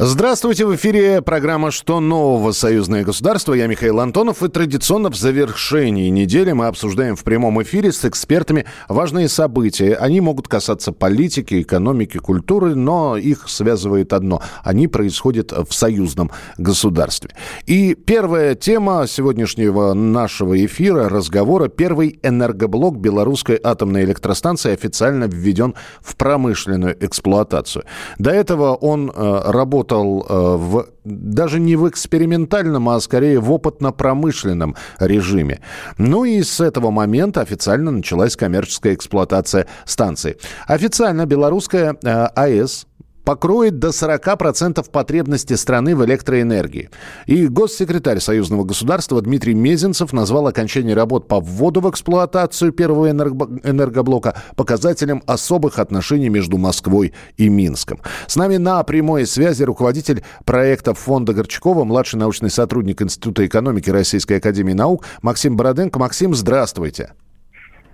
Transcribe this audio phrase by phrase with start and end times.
[0.00, 2.52] Здравствуйте, в эфире программа «Что нового?
[2.52, 3.52] Союзное государство».
[3.52, 4.44] Я Михаил Антонов.
[4.44, 9.96] И традиционно в завершении недели мы обсуждаем в прямом эфире с экспертами важные события.
[9.96, 14.40] Они могут касаться политики, экономики, культуры, но их связывает одно.
[14.62, 17.30] Они происходят в союзном государстве.
[17.66, 21.66] И первая тема сегодняшнего нашего эфира, разговора.
[21.66, 27.82] Первый энергоблок белорусской атомной электростанции официально введен в промышленную эксплуатацию.
[28.20, 33.50] До этого он э, работал работал э, в, даже не в экспериментальном, а скорее в
[33.52, 35.60] опытно-промышленном режиме.
[35.98, 40.36] Ну и с этого момента официально началась коммерческая эксплуатация станции.
[40.66, 42.86] Официально белорусская э, АЭС
[43.28, 46.88] покроет до 40% потребности страны в электроэнергии.
[47.26, 54.34] И госсекретарь Союзного государства Дмитрий Мезенцев назвал окончание работ по вводу в эксплуатацию первого энергоблока
[54.56, 58.00] показателем особых отношений между Москвой и Минском.
[58.26, 64.38] С нами на прямой связи руководитель проекта фонда Горчакова, младший научный сотрудник Института экономики Российской
[64.38, 65.98] Академии Наук Максим Бороденко.
[65.98, 67.12] Максим, здравствуйте.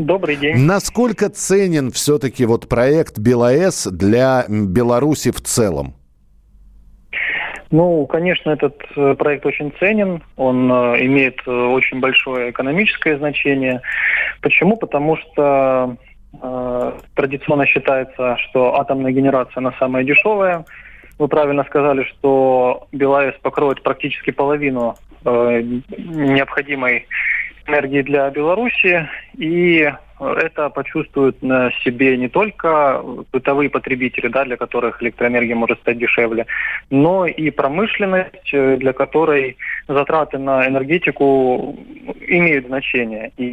[0.00, 0.56] Добрый день.
[0.56, 5.92] Насколько ценен все-таки вот проект БелАЭС для Беларуси в целом?
[7.70, 13.82] Ну, конечно, этот э, проект очень ценен, он э, имеет э, очень большое экономическое значение.
[14.40, 14.78] Почему?
[14.78, 15.96] Потому что
[16.32, 20.64] э, традиционно считается, что атомная генерация она самая дешевая.
[21.18, 25.62] Вы правильно сказали, что БелАЭС покроет практически половину э,
[25.98, 27.06] необходимой
[27.70, 35.02] энергии для Беларуси, и это почувствуют на себе не только бытовые потребители, да, для которых
[35.02, 36.46] электроэнергия может стать дешевле,
[36.90, 39.56] но и промышленность, для которой
[39.88, 41.74] затраты на энергетику
[42.26, 43.32] имеют значение.
[43.38, 43.44] И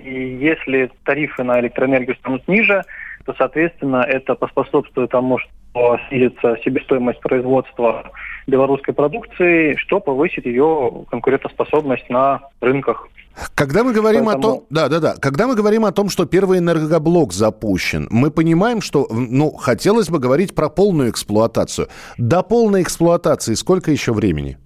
[0.41, 2.83] если тарифы на электроэнергию станут ниже,
[3.25, 8.11] то, соответственно, это поспособствует тому, что снизится себестоимость производства
[8.45, 13.07] белорусской продукции, что повысит ее конкурентоспособность на рынках
[13.55, 14.47] когда мы говорим Поэтому...
[14.47, 18.31] о том, да, да, да, когда мы говорим о том, что первый энергоблок запущен, мы
[18.31, 21.87] понимаем, что, ну, хотелось бы говорить про полную эксплуатацию.
[22.17, 24.57] До полной эксплуатации сколько еще времени?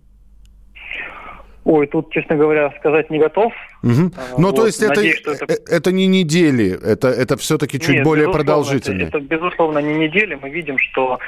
[1.63, 3.53] Ой, тут, честно говоря, сказать не готов.
[3.83, 4.11] Угу.
[4.37, 5.57] Ну, вот, то есть надеюсь, это, это...
[5.67, 9.03] Это не недели, это, это все-таки чуть Нет, более продолжительно.
[9.03, 10.37] Это, это, безусловно, не недели.
[10.41, 11.19] Мы видим, что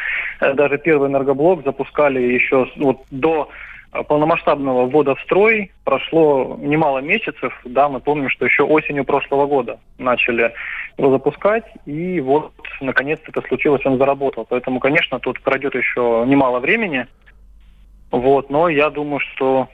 [0.41, 3.49] э, даже первый энергоблок запускали еще вот до
[4.07, 7.53] полномасштабного ввода в строй прошло немало месяцев.
[7.63, 10.53] Да, мы помним, что еще осенью прошлого года начали
[10.97, 14.45] его запускать, и вот наконец-то это случилось, он заработал.
[14.49, 17.07] Поэтому, конечно, тут пройдет еще немало времени.
[18.11, 19.67] Вот, но я думаю, что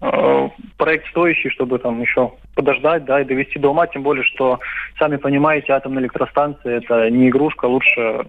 [0.00, 0.48] э,
[0.78, 4.58] проект стоящий, чтобы там еще подождать, да, и довести до ума, тем более, что,
[4.98, 8.24] сами понимаете, атомная электростанция это не игрушка, лучше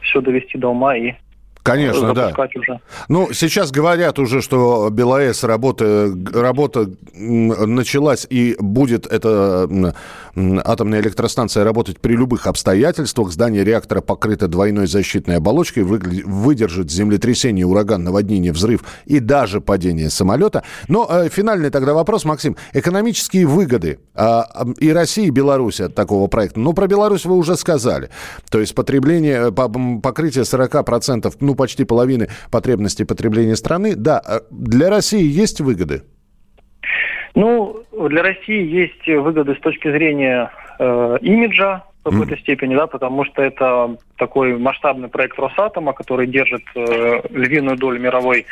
[0.00, 1.14] все довести до ума и
[1.64, 2.30] Конечно, да.
[2.36, 2.80] Уже.
[3.08, 9.66] Ну, сейчас говорят уже, что БелАЭС работа, работа началась и будет эта
[10.36, 13.32] атомная электростанция работать при любых обстоятельствах.
[13.32, 20.64] Здание реактора покрыто двойной защитной оболочкой, выдержит землетрясение, ураган, наводнение, взрыв и даже падение самолета.
[20.88, 22.56] Но э, финальный тогда вопрос, Максим.
[22.74, 24.42] Экономические выгоды э,
[24.80, 26.60] и России, и Беларуси от такого проекта.
[26.60, 28.10] Ну, про Беларусь вы уже сказали.
[28.50, 33.94] То есть потребление, э, покрытие 40%, ну, почти половины потребностей потребления страны.
[33.96, 36.02] Да, а для России есть выгоды?
[37.34, 42.40] Ну, для России есть выгоды с точки зрения э, имиджа в какой-то mm.
[42.40, 48.40] степени, да, потому что это такой масштабный проект Росатома, который держит э, львиную долю мировой
[48.40, 48.44] э,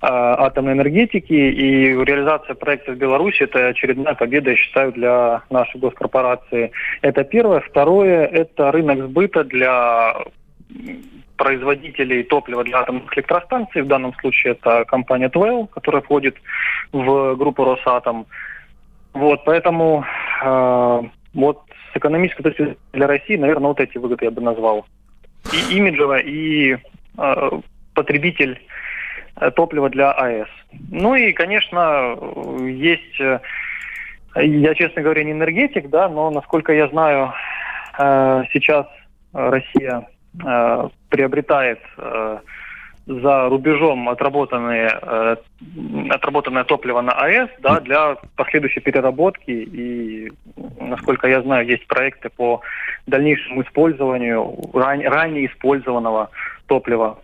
[0.00, 6.72] атомной энергетики, и реализация проекта в Беларуси– это очередная победа, я считаю, для нашей госкорпорации.
[7.00, 7.60] Это первое.
[7.60, 10.16] Второе– это рынок сбыта для
[11.36, 13.82] производителей топлива для атомных электростанций.
[13.82, 16.36] В данном случае это компания Twell, которая входит
[16.92, 18.26] в группу Росатом.
[19.14, 20.04] Вот, поэтому
[20.44, 21.00] э,
[21.32, 21.62] вот
[21.92, 24.84] с экономической точки зрения для России, наверное, вот эти выгоды я бы назвал.
[25.52, 26.76] И имиджево, и
[27.16, 27.50] э,
[27.94, 28.60] потребитель
[29.36, 30.48] э, топлива для АЭС.
[30.90, 32.16] Ну и, конечно,
[32.66, 33.40] есть, э,
[34.36, 37.32] я, честно говоря, не энергетик, да, но, насколько я знаю,
[37.98, 38.86] э, сейчас
[39.32, 40.06] Россия
[40.44, 42.38] Э, приобретает э,
[43.06, 45.36] за рубежом отработанные, э,
[46.10, 49.50] отработанное топливо на АЭС да, для последующей переработки.
[49.50, 50.32] И,
[50.78, 52.60] насколько я знаю, есть проекты по
[53.08, 56.30] дальнейшему использованию ран, ранее использованного
[56.66, 57.18] топлива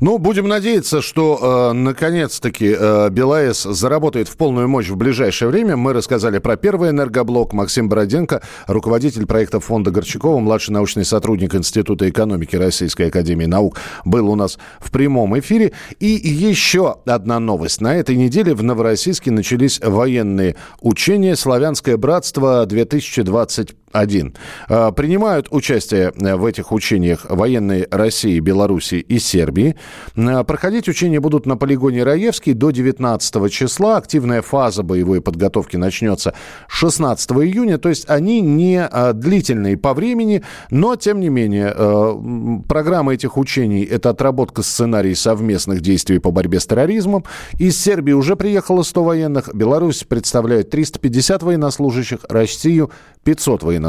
[0.00, 5.76] ну, будем надеяться, что э, наконец-таки э, БелАЭС заработает в полную мощь в ближайшее время.
[5.76, 7.52] Мы рассказали про первый энергоблок.
[7.52, 14.28] Максим Бороденко, руководитель проекта фонда Горчакова, младший научный сотрудник Института экономики Российской Академии Наук, был
[14.28, 15.72] у нас в прямом эфире.
[15.98, 17.80] И еще одна новость.
[17.80, 23.79] На этой неделе в Новороссийске начались военные учения «Славянское братство-2025».
[23.92, 24.34] Один
[24.68, 29.74] а, Принимают участие э, в этих учениях военные России, Белоруссии и Сербии.
[30.16, 33.96] А, проходить учения будут на полигоне Раевский до 19 числа.
[33.96, 36.34] Активная фаза боевой подготовки начнется
[36.68, 37.78] 16 июня.
[37.78, 43.36] То есть они не а, длительные по времени, но, тем не менее, э, программа этих
[43.36, 47.24] учений– это отработка сценарий совместных действий по борьбе с терроризмом.
[47.58, 49.54] Из Сербии уже приехало 100 военных.
[49.54, 52.92] Беларусь представляет 350 военнослужащих, Россию–
[53.24, 53.79] 500 военнослужащих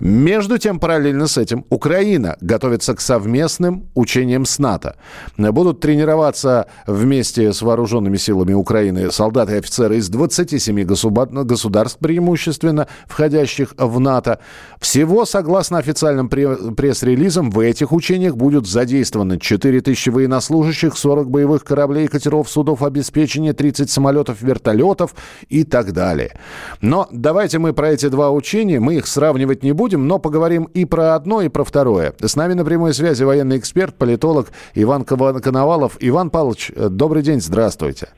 [0.00, 4.96] между тем, параллельно с этим, Украина готовится к совместным учениям с НАТО.
[5.36, 13.74] Будут тренироваться вместе с вооруженными силами Украины солдаты и офицеры из 27 государств, преимущественно входящих
[13.76, 14.38] в НАТО.
[14.80, 22.48] Всего, согласно официальным пресс-релизам, в этих учениях будут задействованы 4000 военнослужащих, 40 боевых кораблей, катеров,
[22.48, 25.14] судов обеспечения, 30 самолетов, вертолетов
[25.48, 26.38] и так далее.
[26.80, 28.75] Но давайте мы про эти два учения.
[28.78, 32.14] Мы их сравнивать не будем, но поговорим и про одно, и про второе.
[32.20, 35.96] С нами на прямой связи военный эксперт, политолог Иван Коновалов.
[36.00, 38.08] Иван Павлович, э, добрый день, здравствуйте.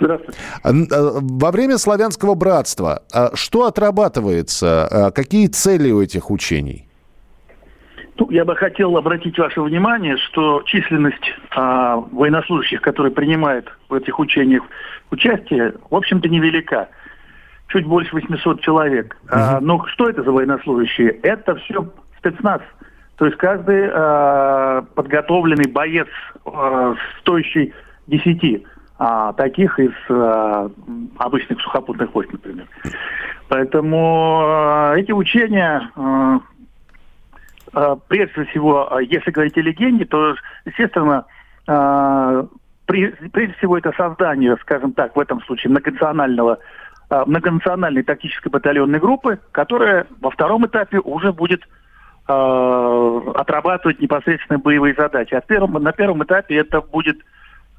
[0.00, 0.38] Здравствуйте.
[0.64, 0.70] Э,
[1.20, 5.12] во время славянского братства э, что отрабатывается?
[5.14, 6.86] Какие цели у этих учений?
[8.18, 14.18] Ну, я бы хотел обратить ваше внимание, что численность а, военнослужащих, которые принимают в этих
[14.18, 14.62] учениях
[15.10, 16.88] участие, в общем-то, невелика
[17.68, 19.16] чуть больше 800 человек.
[19.24, 19.32] Угу.
[19.32, 21.10] А, но что это за военнослужащие?
[21.22, 21.86] Это все
[22.18, 22.60] спецназ.
[23.16, 26.08] То есть каждый а, подготовленный боец,
[26.44, 27.72] а, стоящий
[28.06, 28.64] 10
[28.98, 30.70] а, таких из а,
[31.18, 32.66] обычных сухопутных войск, например.
[33.48, 36.40] Поэтому а, эти учения, а,
[38.08, 40.34] прежде всего, если говорить о легенде, то,
[40.64, 41.26] естественно,
[41.66, 46.58] при, прежде всего это создание, скажем так, в этом случае многонационального
[47.10, 51.62] многонациональной тактической батальонной группы, которая во втором этапе уже будет
[52.28, 55.34] э, отрабатывать непосредственно боевые задачи.
[55.34, 57.18] А первом, на первом этапе это будет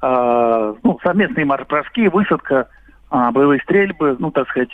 [0.02, 2.68] э, ну, совместные марш-броски, высадка,
[3.10, 4.70] э, боевые стрельбы, ну, так сказать,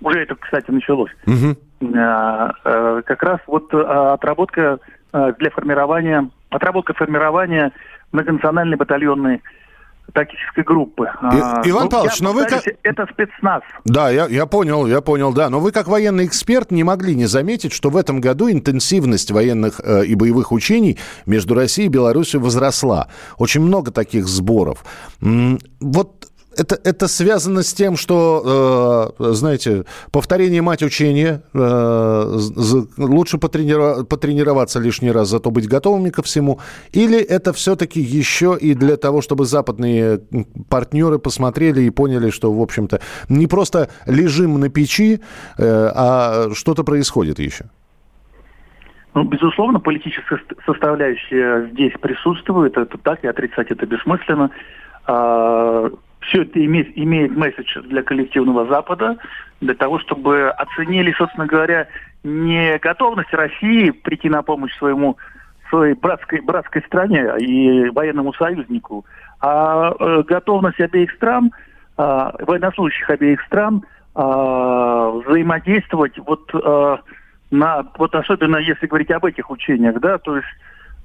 [0.00, 1.10] уже это, кстати, началось.
[1.26, 1.94] Угу.
[1.94, 4.78] Э, э, как раз вот э, отработка
[5.12, 7.72] э, для формирования, отработка формирования
[8.12, 9.42] многонациональной батальонной
[10.12, 11.04] тактической группы.
[11.04, 12.62] И, а, Иван ну, Павлович, но вы как...
[12.82, 13.62] Это спецназ.
[13.84, 15.50] Да, я, я понял, я понял, да.
[15.50, 19.80] Но вы как военный эксперт не могли не заметить, что в этом году интенсивность военных
[19.82, 23.08] э, и боевых учений между Россией и Беларусью возросла.
[23.38, 24.84] Очень много таких сборов.
[25.20, 32.38] Вот это, это связано с тем, что, э, знаете, повторение мать учения, э,
[32.96, 36.60] лучше потрениров, потренироваться лишний раз, зато быть готовыми ко всему,
[36.92, 40.20] или это все-таки еще и для того, чтобы западные
[40.68, 45.20] партнеры посмотрели и поняли, что, в общем-то, не просто лежим на печи,
[45.58, 47.66] э, а что-то происходит еще?
[49.14, 54.50] Ну, безусловно, политическая составляющая здесь присутствует, это так, и отрицать это бессмысленно.
[56.20, 59.16] Все это имеет, имеет месседж для коллективного Запада,
[59.60, 61.88] для того, чтобы оценили, собственно говоря,
[62.24, 65.16] не готовность России прийти на помощь своему
[65.68, 69.04] своей братской, братской стране и военному союзнику,
[69.40, 71.52] а э, готовность обеих стран,
[71.96, 72.02] э,
[72.40, 73.82] военнослужащих обеих стран
[74.14, 74.20] э,
[75.26, 76.96] взаимодействовать вот э,
[77.50, 80.48] на вот особенно если говорить об этих учениях, да, то есть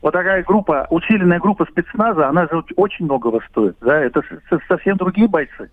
[0.04, 3.78] вот такая группа, усиленная группа спецназа, она же очень многого стоит.
[3.80, 4.02] Да?
[4.02, 4.22] Это
[4.68, 5.72] совсем другие бойцы.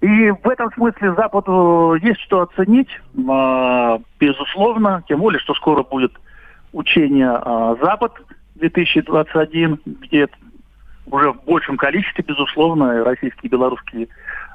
[0.00, 2.88] И в этом смысле Западу есть что оценить,
[3.28, 6.12] а, безусловно, тем более, что скоро будет
[6.72, 8.14] учение а, Запад
[8.54, 10.28] 2021, где
[11.10, 14.08] уже в большем количестве, безусловно, российские и белорусские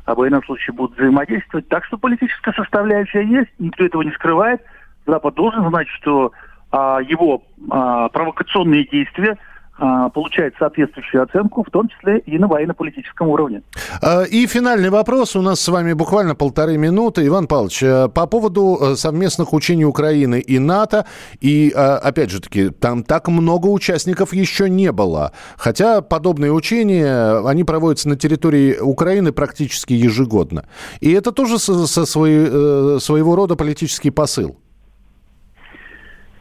[0.08, 1.68] военнослужащие будут взаимодействовать.
[1.68, 4.62] Так что политическая составляющая есть, никто этого не скрывает.
[5.06, 6.44] Запад должен знать, что а,
[6.74, 9.38] его а, провокационные действия
[9.76, 13.64] а, получает соответствующую оценку, в том числе и на военно-политическом уровне.
[14.02, 15.36] А, и финальный вопрос.
[15.36, 17.26] У нас с вами буквально полторы минуты.
[17.26, 21.06] Иван Павлович, э, по поводу э, совместных учений Украины и НАТО,
[21.42, 25.32] и, э, опять же таки, там так много участников еще не было.
[25.58, 30.66] Хотя подобные учения, они проводятся на территории Украины практически ежегодно.
[31.00, 34.58] И это тоже со, со своей, своего рода политический посыл.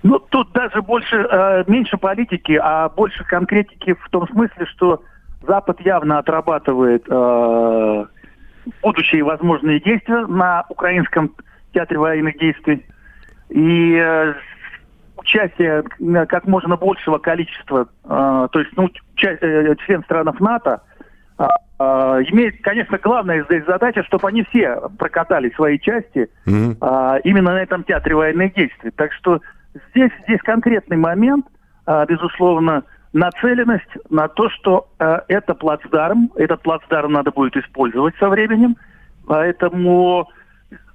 [0.03, 5.03] Ну, тут даже больше, э, меньше политики, а больше конкретики в том смысле, что
[5.47, 8.05] Запад явно отрабатывает э,
[8.83, 11.35] будущие возможные действия на украинском
[11.73, 12.85] театре военных действий.
[13.49, 14.35] И э,
[15.17, 15.85] участие
[16.27, 20.83] как можно большего количества, э, то есть ну, ча- э, член странов НАТО,
[21.39, 21.45] э,
[21.85, 26.77] имеет, конечно, главная здесь задача, чтобы они все прокатали свои части mm-hmm.
[26.81, 28.91] э, именно на этом театре военных действий.
[28.91, 29.41] Так что
[29.91, 31.47] Здесь, здесь конкретный момент,
[31.87, 38.29] а, безусловно, нацеленность на то, что а, это плацдарм, этот плацдарм надо будет использовать со
[38.29, 38.77] временем,
[39.27, 40.29] поэтому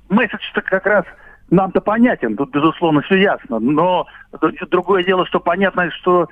[0.09, 1.05] месседж-то как раз
[1.49, 4.05] нам-то понятен, тут, безусловно, все ясно, но
[4.69, 6.27] другое дело, что понятно, что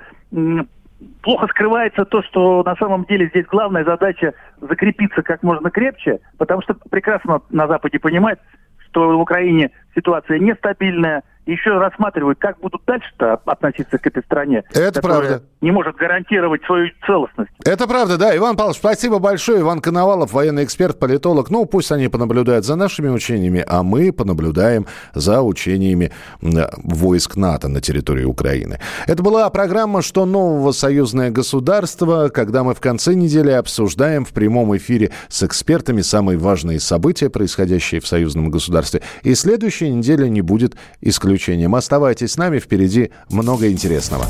[1.22, 6.62] плохо скрывается то, что на самом деле здесь главная задача закрепиться как можно крепче, потому
[6.62, 8.40] что прекрасно на Западе понимают,
[8.88, 14.64] что в Украине ситуация нестабильная, еще рассматривают, как будут дальше-то относиться к этой стране.
[14.74, 15.42] Это правда.
[15.60, 17.50] Не может гарантировать свою целостность.
[17.64, 18.36] Это правда, да.
[18.36, 19.60] Иван Павлович, спасибо большое.
[19.60, 21.50] Иван Коновалов, военный эксперт, политолог.
[21.50, 27.80] Ну, пусть они понаблюдают за нашими учениями, а мы понаблюдаем за учениями войск НАТО на
[27.80, 28.80] территории Украины.
[29.06, 34.76] Это была программа «Что нового союзное государство», когда мы в конце недели обсуждаем в прямом
[34.76, 39.02] эфире с экспертами самые важные события, происходящие в союзном государстве.
[39.22, 41.74] И следующая неделя не будет исключением исключением.
[41.74, 44.26] Оставайтесь с нами, впереди много интересного.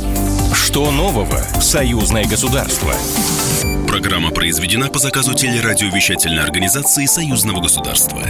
[0.54, 2.92] Что нового в союзное государство?
[3.88, 8.22] Программа произведена по заказу телерадиовещательной организации союзного государства.